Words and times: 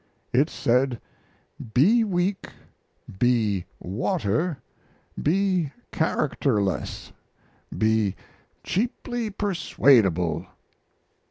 It 0.33 0.49
said, 0.49 0.99
"Be 1.75 2.03
weak, 2.03 2.49
be 3.19 3.65
water, 3.79 4.57
be 5.21 5.71
characterless, 5.91 7.13
be 7.77 8.15
cheaply 8.63 9.29
persuadable." 9.29 10.47